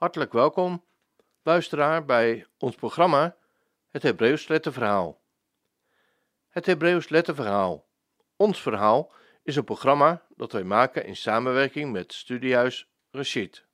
Hartelijk 0.00 0.32
welkom, 0.32 0.84
luisteraar, 1.42 2.04
bij 2.04 2.46
ons 2.58 2.76
programma 2.76 3.36
Het 3.88 4.02
Hebreeuws 4.02 4.48
Letterverhaal. 4.48 5.20
Het 6.48 6.66
Hebreeuws 6.66 7.08
Letterverhaal, 7.08 7.88
ons 8.36 8.62
verhaal, 8.62 9.12
is 9.42 9.56
een 9.56 9.64
programma 9.64 10.26
dat 10.36 10.52
wij 10.52 10.64
maken 10.64 11.04
in 11.04 11.16
samenwerking 11.16 11.92
met 11.92 12.12
Studiehuis 12.12 12.90
Rashid. 13.10 13.66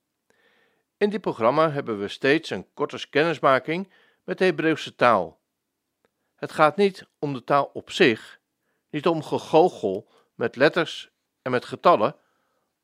In 0.97 1.11
dit 1.11 1.21
programma 1.21 1.71
hebben 1.71 1.99
we 1.99 2.09
steeds 2.09 2.51
een 2.51 2.73
korte 2.75 3.09
kennismaking 3.09 3.93
met 4.25 4.39
de 4.39 4.45
Hebreeuwse 4.45 4.95
taal. 4.95 5.41
Het 6.35 6.53
gaat 6.53 6.77
niet 6.77 7.09
om 7.19 7.33
de 7.33 7.45
taal 7.45 7.71
op 7.73 7.91
zich, 7.91 8.41
niet 8.91 9.07
om 9.07 9.23
gegoochel 9.23 10.09
met 10.35 10.57
letters 10.57 11.11
en 11.43 11.51
met 11.51 11.65
getallen, 11.65 12.17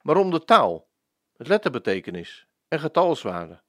maar 0.00 0.16
om 0.16 0.30
de 0.30 0.44
taal, 0.44 0.88
met 1.36 1.48
letterbetekenis 1.48 2.46
en 2.72 2.80
getalswaarde, 2.80 3.60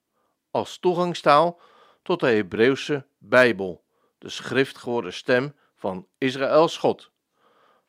als 0.50 0.78
toegangstaal 0.78 1.60
tot 2.02 2.20
de 2.20 2.26
Hebreeuwse 2.26 3.06
Bijbel, 3.18 3.84
de 4.18 4.28
schrift 4.28 4.78
geworden 4.78 5.12
stem 5.12 5.56
van 5.74 6.06
Israëls 6.18 6.76
God. 6.76 7.10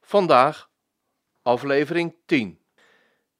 Vandaag 0.01 0.69
aflevering 1.41 2.15
10. 2.25 2.59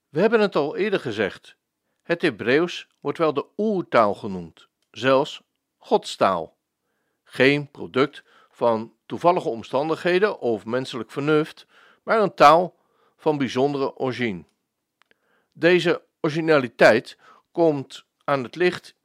We 0.10 0.20
hebben 0.20 0.40
het 0.40 0.56
al 0.56 0.76
eerder 0.76 1.00
gezegd. 1.00 1.56
Het 2.04 2.22
Hebreeuws 2.22 2.88
wordt 3.00 3.18
wel 3.18 3.34
de 3.34 3.46
oertaal 3.58 4.14
genoemd, 4.14 4.68
zelfs 4.92 5.42
Godstaal. 5.78 6.58
Geen 7.24 7.72
product 7.72 8.24
van 8.50 8.94
toevallige 9.06 9.50
omstandigheden 9.50 10.40
of 10.40 10.66
menselijk 10.66 11.12
vernuft, 11.12 11.66
maar 12.04 12.22
een 12.22 12.34
taal 12.34 12.76
van 13.18 13.38
bijzondere 13.38 13.96
origine. 13.96 14.44
Deze 15.52 16.04
originaliteit 16.22 17.18
komt 17.56 18.06
aan 18.24 18.44
het 18.44 18.56
licht 18.56 18.96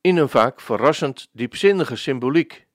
in 0.00 0.16
een 0.16 0.28
vaak 0.28 0.60
verrassend 0.60 1.28
diepzinnige 1.32 1.96
symboliek. 1.96 2.66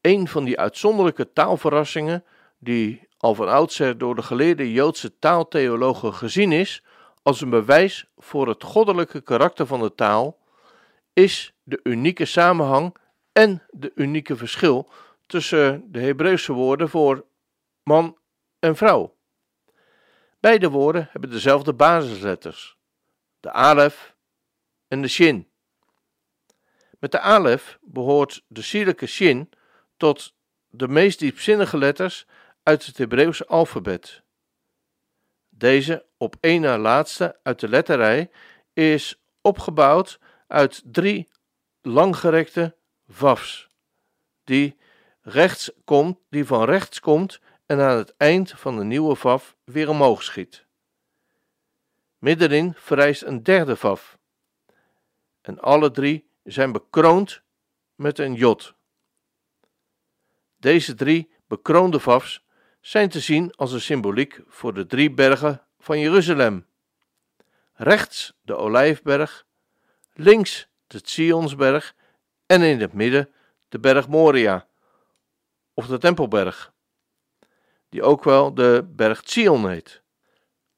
Een 0.00 0.28
van 0.28 0.44
die 0.44 0.58
uitzonderlijke 0.58 1.32
taalverrassingen, 1.32 2.24
die 2.58 3.08
al 3.18 3.34
van 3.34 3.48
oudsher 3.48 3.98
door 3.98 4.14
de 4.14 4.22
geleerde 4.22 4.72
Joodse 4.72 5.18
taaltheologen 5.18 6.14
gezien 6.14 6.52
is 6.52 6.82
als 7.22 7.40
een 7.40 7.50
bewijs 7.50 8.06
voor 8.16 8.48
het 8.48 8.62
goddelijke 8.62 9.20
karakter 9.20 9.66
van 9.66 9.80
de 9.80 9.94
taal, 9.94 10.38
is 11.12 11.54
de 11.62 11.80
unieke 11.82 12.24
samenhang 12.24 12.96
en 13.32 13.62
de 13.70 13.92
unieke 13.94 14.36
verschil 14.36 14.90
tussen 15.26 15.92
de 15.92 16.00
Hebreeuwse 16.00 16.52
woorden 16.52 16.88
voor 16.88 17.24
man 17.82 18.18
en 18.58 18.76
vrouw. 18.76 19.16
Beide 20.40 20.70
woorden 20.70 21.08
hebben 21.10 21.30
dezelfde 21.30 21.74
basisletters, 21.74 22.76
de 23.40 23.52
alef 23.52 24.15
en 24.88 25.02
de 25.02 25.08
shin. 25.08 25.50
Met 26.98 27.12
de 27.12 27.20
alef 27.20 27.78
behoort 27.82 28.44
de 28.48 28.62
sierlijke 28.62 29.06
shin 29.06 29.50
tot 29.96 30.34
de 30.70 30.88
meest 30.88 31.18
diepzinnige 31.18 31.78
letters 31.78 32.26
uit 32.62 32.86
het 32.86 32.98
Hebreeuwse 32.98 33.46
alfabet. 33.46 34.22
Deze 35.48 36.06
op 36.16 36.36
één 36.40 36.60
na 36.60 36.78
laatste 36.78 37.38
uit 37.42 37.60
de 37.60 37.68
letterrij 37.68 38.30
is 38.72 39.20
opgebouwd 39.40 40.20
uit 40.46 40.82
drie 40.84 41.28
langgerekte 41.82 42.76
vafs, 43.08 43.68
die, 44.44 44.76
rechts 45.20 45.70
komt, 45.84 46.18
die 46.30 46.44
van 46.44 46.64
rechts 46.64 47.00
komt 47.00 47.40
en 47.66 47.80
aan 47.80 47.96
het 47.96 48.14
eind 48.16 48.50
van 48.50 48.76
de 48.76 48.84
nieuwe 48.84 49.16
vaf 49.16 49.56
weer 49.64 49.88
omhoog 49.88 50.22
schiet. 50.22 50.66
Middenin 52.18 52.74
verrijst 52.76 53.22
een 53.22 53.42
derde 53.42 53.76
vaf. 53.76 54.15
En 55.46 55.60
alle 55.60 55.90
drie 55.90 56.28
zijn 56.44 56.72
bekroond 56.72 57.42
met 57.94 58.18
een 58.18 58.34
jot. 58.34 58.74
Deze 60.56 60.94
drie 60.94 61.30
bekroonde 61.46 62.00
vafs 62.00 62.44
zijn 62.80 63.08
te 63.08 63.20
zien 63.20 63.54
als 63.54 63.72
een 63.72 63.80
symboliek 63.80 64.40
voor 64.46 64.74
de 64.74 64.86
drie 64.86 65.10
bergen 65.10 65.62
van 65.78 65.98
Jeruzalem. 65.98 66.66
Rechts 67.72 68.36
de 68.42 68.56
Olijfberg, 68.56 69.46
links 70.12 70.68
de 70.86 71.00
Zionsberg 71.04 71.94
en 72.46 72.62
in 72.62 72.80
het 72.80 72.92
midden 72.92 73.32
de 73.68 73.78
berg 73.78 74.08
Moria, 74.08 74.66
of 75.74 75.86
de 75.86 75.98
Tempelberg, 75.98 76.72
die 77.88 78.02
ook 78.02 78.24
wel 78.24 78.54
de 78.54 78.86
berg 78.88 79.20
Zion 79.24 79.68
heet. 79.68 80.02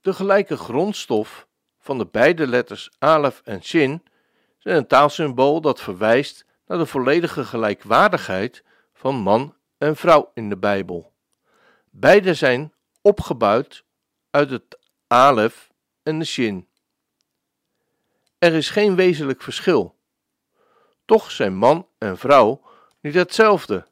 De 0.00 0.12
gelijke 0.12 0.56
grondstof 0.56 1.48
van 1.78 1.98
de 1.98 2.06
beide 2.06 2.46
letters 2.46 2.90
alef 2.98 3.40
en 3.44 3.62
shin 3.62 4.02
zijn 4.58 4.76
een 4.76 4.86
taalsymbool 4.86 5.60
dat 5.60 5.80
verwijst 5.80 6.46
naar 6.66 6.78
de 6.78 6.86
volledige 6.86 7.44
gelijkwaardigheid 7.44 8.64
van 8.92 9.14
man 9.14 9.54
en 9.78 9.96
vrouw 9.96 10.30
in 10.34 10.48
de 10.48 10.56
Bijbel. 10.56 11.12
Beide 11.90 12.34
zijn 12.34 12.72
opgebouwd 13.02 13.84
uit 14.30 14.50
het 14.50 14.78
alef 15.06 15.70
en 16.02 16.18
de 16.18 16.24
shin. 16.24 16.68
Er 18.38 18.54
is 18.54 18.70
geen 18.70 18.96
wezenlijk 18.96 19.42
verschil. 19.42 19.96
Toch 21.04 21.30
zijn 21.30 21.56
man 21.56 21.88
en 21.98 22.18
vrouw 22.18 22.62
niet 23.00 23.14
hetzelfde. 23.14 23.86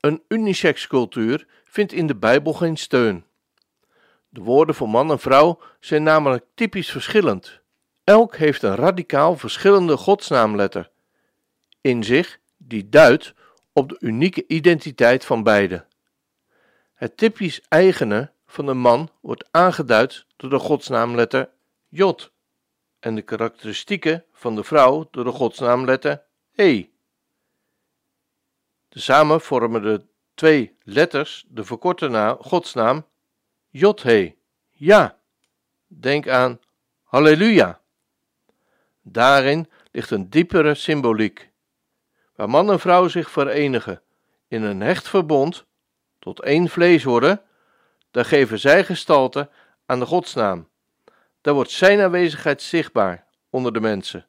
Een 0.00 0.22
unisex 0.28 0.86
cultuur 0.86 1.46
vindt 1.64 1.92
in 1.92 2.06
de 2.06 2.16
Bijbel 2.16 2.52
geen 2.52 2.76
steun. 2.76 3.24
De 4.28 4.40
woorden 4.40 4.74
voor 4.74 4.88
man 4.88 5.10
en 5.10 5.18
vrouw 5.18 5.60
zijn 5.80 6.02
namelijk 6.02 6.44
typisch 6.54 6.90
verschillend. 6.90 7.60
Elk 8.08 8.36
heeft 8.36 8.62
een 8.62 8.74
radicaal 8.74 9.36
verschillende 9.36 9.96
godsnaamletter 9.96 10.90
in 11.80 12.04
zich 12.04 12.38
die 12.56 12.88
duidt 12.88 13.34
op 13.72 13.88
de 13.88 13.96
unieke 14.00 14.44
identiteit 14.46 15.24
van 15.24 15.42
beide. 15.42 15.86
Het 16.94 17.16
typisch 17.16 17.60
eigene 17.68 18.32
van 18.46 18.66
de 18.66 18.74
man 18.74 19.10
wordt 19.20 19.48
aangeduid 19.50 20.26
door 20.36 20.50
de 20.50 20.58
godsnaamletter 20.58 21.50
J 21.88 22.12
en 23.00 23.14
de 23.14 23.22
karakteristieken 23.22 24.24
van 24.32 24.54
de 24.54 24.64
vrouw 24.64 25.08
door 25.10 25.24
de 25.24 25.32
godsnaamletter 25.32 26.22
E. 26.54 26.84
Tezamen 28.88 29.40
vormen 29.40 29.82
de 29.82 30.06
twee 30.34 30.76
letters 30.82 31.44
de 31.48 31.64
verkorte 31.64 32.08
naam, 32.08 32.36
godsnaam 32.40 33.06
Jodhe. 33.68 34.36
Ja, 34.70 35.18
denk 35.86 36.28
aan 36.28 36.60
Halleluja. 37.02 37.80
Daarin 39.12 39.70
ligt 39.92 40.10
een 40.10 40.30
diepere 40.30 40.74
symboliek, 40.74 41.50
waar 42.34 42.50
man 42.50 42.70
en 42.70 42.80
vrouw 42.80 43.08
zich 43.08 43.30
verenigen 43.30 44.02
in 44.48 44.62
een 44.62 44.80
hecht 44.80 45.08
verbond, 45.08 45.66
tot 46.18 46.42
één 46.42 46.68
vlees 46.68 47.04
worden, 47.04 47.42
daar 48.10 48.24
geven 48.24 48.58
zij 48.58 48.84
gestalte 48.84 49.50
aan 49.86 49.98
de 49.98 50.06
godsnaam. 50.06 50.68
Daar 51.40 51.54
wordt 51.54 51.70
zijn 51.70 52.00
aanwezigheid 52.00 52.62
zichtbaar 52.62 53.26
onder 53.50 53.72
de 53.72 53.80
mensen. 53.80 54.26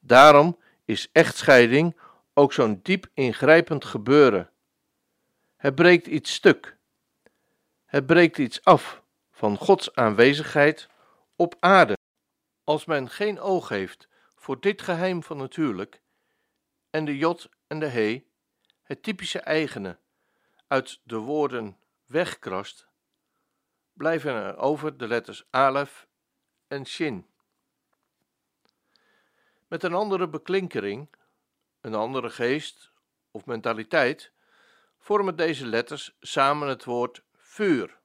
Daarom 0.00 0.58
is 0.84 1.08
echtscheiding 1.12 1.96
ook 2.34 2.52
zo'n 2.52 2.80
diep 2.82 3.06
ingrijpend 3.14 3.84
gebeuren. 3.84 4.50
Het 5.56 5.74
breekt 5.74 6.06
iets 6.06 6.34
stuk. 6.34 6.76
Het 7.86 8.06
breekt 8.06 8.38
iets 8.38 8.64
af 8.64 9.02
van 9.30 9.56
Gods 9.56 9.94
aanwezigheid 9.94 10.88
op 11.36 11.56
aarde. 11.60 11.98
Als 12.64 12.84
men 12.84 13.10
geen 13.10 13.40
oog 13.40 13.68
heeft 13.68 14.08
voor 14.34 14.60
dit 14.60 14.82
geheim 14.82 15.22
van 15.22 15.36
natuurlijk 15.36 16.02
en 16.90 17.04
de 17.04 17.16
jot 17.16 17.48
en 17.66 17.80
de 17.80 17.86
he, 17.86 18.26
het 18.82 19.02
typische 19.02 19.40
eigene, 19.40 19.98
uit 20.66 21.00
de 21.02 21.16
woorden 21.16 21.78
wegkrast, 22.06 22.86
blijven 23.92 24.34
er 24.34 24.56
over 24.56 24.96
de 24.96 25.06
letters 25.06 25.46
alef 25.50 26.08
en 26.68 26.86
shin. 26.86 27.26
Met 29.68 29.82
een 29.82 29.94
andere 29.94 30.28
beklinkering, 30.28 31.08
een 31.80 31.94
andere 31.94 32.30
geest 32.30 32.92
of 33.30 33.46
mentaliteit, 33.46 34.32
vormen 34.98 35.36
deze 35.36 35.66
letters 35.66 36.16
samen 36.20 36.68
het 36.68 36.84
woord 36.84 37.22
vuur. 37.34 37.98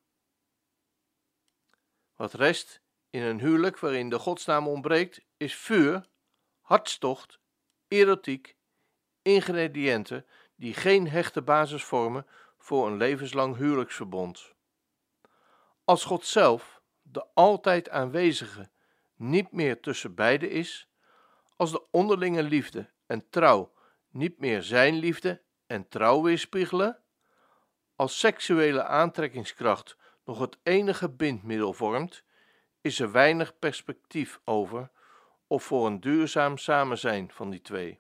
Wat 2.15 2.33
rest 2.33 2.81
in 3.15 3.21
een 3.21 3.39
huwelijk 3.39 3.79
waarin 3.79 4.09
de 4.09 4.19
godsnaam 4.19 4.67
ontbreekt, 4.67 5.21
is 5.37 5.55
vuur, 5.55 6.05
hartstocht, 6.61 7.39
erotiek, 7.87 8.55
ingrediënten 9.21 10.25
die 10.55 10.73
geen 10.73 11.09
hechte 11.09 11.41
basis 11.41 11.83
vormen 11.83 12.27
voor 12.57 12.87
een 12.87 12.97
levenslang 12.97 13.55
huwelijksverbond. 13.55 14.53
Als 15.83 16.03
God 16.03 16.25
zelf, 16.25 16.81
de 17.01 17.25
altijd 17.33 17.89
aanwezige, 17.89 18.69
niet 19.15 19.51
meer 19.51 19.79
tussen 19.79 20.15
beiden 20.15 20.49
is, 20.49 20.87
als 21.55 21.71
de 21.71 21.83
onderlinge 21.91 22.43
liefde 22.43 22.89
en 23.05 23.29
trouw 23.29 23.73
niet 24.09 24.39
meer 24.39 24.63
zijn 24.63 24.95
liefde 24.95 25.41
en 25.67 25.87
trouw 25.87 26.21
weerspiegelen, 26.21 26.99
als 27.95 28.19
seksuele 28.19 28.83
aantrekkingskracht 28.83 29.97
nog 30.25 30.39
het 30.39 30.57
enige 30.63 31.09
bindmiddel 31.09 31.73
vormt, 31.73 32.23
is 32.85 32.99
er 32.99 33.11
weinig 33.11 33.59
perspectief 33.59 34.39
over 34.43 34.89
of 35.47 35.63
voor 35.63 35.85
een 35.87 35.99
duurzaam 35.99 36.57
samenzijn 36.57 37.31
van 37.31 37.49
die 37.49 37.61
twee. 37.61 37.99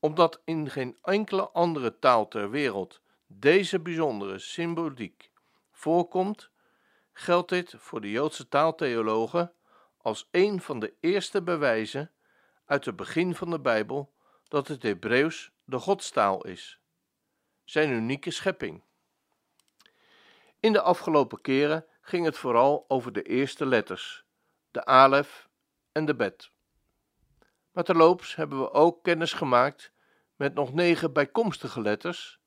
Omdat 0.00 0.40
in 0.44 0.70
geen 0.70 0.98
enkele 1.02 1.50
andere 1.50 1.98
taal 1.98 2.28
ter 2.28 2.50
wereld 2.50 3.00
deze 3.26 3.80
bijzondere 3.80 4.38
symboliek 4.38 5.30
voorkomt, 5.72 6.50
geldt 7.12 7.48
dit 7.48 7.74
voor 7.78 8.00
de 8.00 8.10
Joodse 8.10 8.48
taaltheologen 8.48 9.52
als 9.96 10.28
een 10.30 10.60
van 10.60 10.80
de 10.80 10.94
eerste 11.00 11.42
bewijzen 11.42 12.12
uit 12.64 12.84
het 12.84 12.96
begin 12.96 13.34
van 13.34 13.50
de 13.50 13.60
Bijbel 13.60 14.14
dat 14.48 14.68
het 14.68 14.82
Hebreeuws 14.82 15.52
de 15.64 15.78
Godstaal 15.78 16.44
is, 16.46 16.80
zijn 17.64 17.90
unieke 17.90 18.30
schepping. 18.30 18.82
In 20.60 20.72
de 20.72 20.80
afgelopen 20.82 21.40
keren 21.40 21.84
ging 22.10 22.24
het 22.24 22.38
vooral 22.38 22.84
over 22.88 23.12
de 23.12 23.22
eerste 23.22 23.66
letters, 23.66 24.24
de 24.70 24.84
alef 24.84 25.48
en 25.92 26.04
de 26.04 26.14
bet. 26.14 26.50
Maar 27.72 27.84
terloops 27.84 28.34
hebben 28.34 28.60
we 28.60 28.72
ook 28.72 29.02
kennis 29.02 29.32
gemaakt 29.32 29.92
met 30.36 30.54
nog 30.54 30.72
negen 30.72 31.12
bijkomstige 31.12 31.80
letters, 31.80 32.40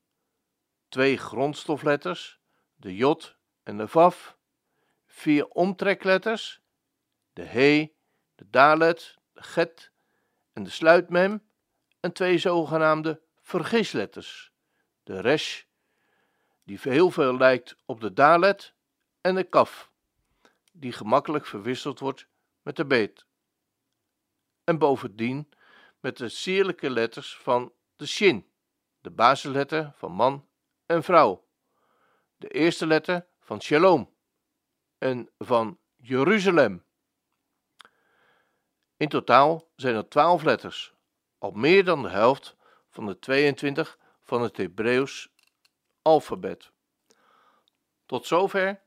twee 0.88 1.18
grondstofletters, 1.18 2.40
de 2.74 2.96
jot 2.96 3.36
en 3.62 3.76
de 3.76 3.88
vaf, 3.88 4.36
vier 5.06 5.48
omtrekletters, 5.48 6.60
de 7.32 7.42
he, 7.42 7.92
de 8.34 8.50
dalet, 8.50 9.18
de 9.32 9.42
get 9.42 9.90
en 10.52 10.62
de 10.62 10.70
sluitmem 10.70 11.42
en 12.00 12.12
twee 12.12 12.38
zogenaamde 12.38 13.20
vergisletters, 13.40 14.52
de 15.02 15.20
resh, 15.20 15.62
die 16.64 16.78
heel 16.82 17.10
veel 17.10 17.36
lijkt 17.36 17.76
op 17.84 18.00
de 18.00 18.12
dalet, 18.12 18.73
en 19.24 19.34
de 19.34 19.44
kaf, 19.44 19.90
die 20.72 20.92
gemakkelijk 20.92 21.46
verwisseld 21.46 21.98
wordt 21.98 22.26
met 22.62 22.76
de 22.76 22.86
beet. 22.86 23.26
En 24.64 24.78
bovendien 24.78 25.52
met 26.00 26.16
de 26.16 26.28
sierlijke 26.28 26.90
letters 26.90 27.36
van 27.36 27.72
de 27.96 28.06
shin, 28.06 28.50
de 29.00 29.10
basisletter 29.10 29.92
van 29.94 30.12
man 30.12 30.48
en 30.86 31.02
vrouw, 31.02 31.48
de 32.36 32.48
eerste 32.48 32.86
letter 32.86 33.26
van 33.40 33.60
shalom 33.62 34.14
en 34.98 35.30
van 35.38 35.78
Jeruzalem. 35.96 36.84
In 38.96 39.08
totaal 39.08 39.70
zijn 39.76 39.94
er 39.94 40.08
twaalf 40.08 40.42
letters, 40.42 40.94
al 41.38 41.50
meer 41.50 41.84
dan 41.84 42.02
de 42.02 42.10
helft 42.10 42.56
van 42.88 43.06
de 43.06 43.18
22 43.18 43.98
van 44.22 44.42
het 44.42 44.56
Hebreeuws 44.56 45.28
alfabet. 46.02 46.72
Tot 48.06 48.26
zover 48.26 48.83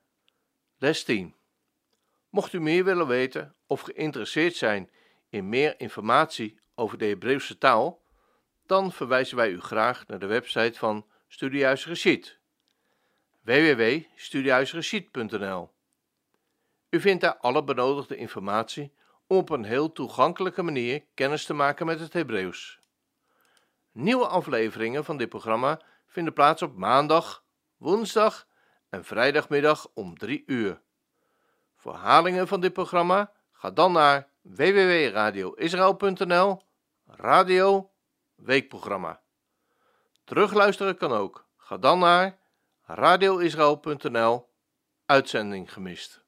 les 0.77 1.03
10. 1.03 1.35
Mocht 2.29 2.53
u 2.53 2.59
meer 2.59 2.83
willen 2.83 3.07
weten 3.07 3.55
of 3.67 3.81
geïnteresseerd 3.81 4.55
zijn 4.55 4.89
in 5.29 5.49
meer 5.49 5.79
informatie 5.79 6.59
over 6.75 6.97
de 6.97 7.05
Hebreeuwse 7.05 7.57
taal, 7.57 8.01
dan 8.65 8.91
verwijzen 8.91 9.37
wij 9.37 9.49
u 9.49 9.61
graag 9.61 10.07
naar 10.07 10.19
de 10.19 10.25
website 10.25 10.79
van 10.79 11.05
Studiehuis 11.27 11.83
Geschied 11.83 12.39
U 16.89 16.99
vindt 16.99 17.21
daar 17.21 17.37
alle 17.37 17.63
benodigde 17.63 18.15
informatie 18.15 18.93
om 19.27 19.37
op 19.37 19.49
een 19.49 19.63
heel 19.63 19.91
toegankelijke 19.91 20.63
manier 20.63 21.03
kennis 21.13 21.45
te 21.45 21.53
maken 21.53 21.85
met 21.85 21.99
het 21.99 22.13
Hebreeuws. 22.13 22.79
Nieuwe 23.91 24.27
afleveringen 24.27 25.05
van 25.05 25.17
dit 25.17 25.29
programma 25.29 25.81
vinden 26.07 26.33
plaats 26.33 26.61
op 26.61 26.75
maandag, 26.75 27.43
woensdag 27.77 28.47
en 28.97 29.03
vrijdagmiddag 29.03 29.87
om 29.93 30.17
3 30.17 30.43
uur. 30.45 30.81
Voor 31.75 31.93
herhalingen 31.93 32.47
van 32.47 32.61
dit 32.61 32.73
programma 32.73 33.31
ga 33.51 33.71
dan 33.71 33.91
naar 33.91 34.29
www.radioisrael.nl 34.41 36.61
Radio 37.05 37.91
Weekprogramma. 38.35 39.21
Terugluisteren 40.23 40.97
kan 40.97 41.11
ook. 41.11 41.47
Ga 41.57 41.77
dan 41.77 41.99
naar 41.99 42.39
radioisrael.nl 42.81 44.49
Uitzending 45.05 45.73
gemist. 45.73 46.25